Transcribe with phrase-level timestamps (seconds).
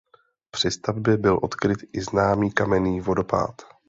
[0.51, 3.61] Při stavbě byl odkryt i známý kamenný vodopád.